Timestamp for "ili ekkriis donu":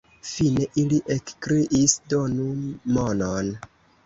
0.83-2.49